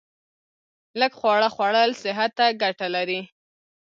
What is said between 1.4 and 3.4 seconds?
خوړل صحت ته ګټه لري